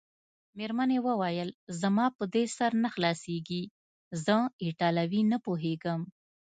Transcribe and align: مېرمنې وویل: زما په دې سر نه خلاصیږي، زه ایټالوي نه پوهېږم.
مېرمنې 0.57 0.99
وویل: 1.07 1.49
زما 1.81 2.05
په 2.17 2.23
دې 2.33 2.43
سر 2.57 2.71
نه 2.83 2.89
خلاصیږي، 2.95 3.63
زه 4.23 4.37
ایټالوي 4.65 5.21
نه 5.31 5.37
پوهېږم. 5.45 6.01